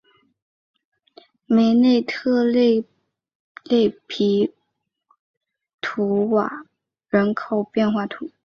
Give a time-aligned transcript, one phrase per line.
[1.45, 2.83] 梅内特勒
[3.65, 4.51] 勒皮
[5.79, 6.65] 图瓦
[7.07, 8.31] 人口变化图示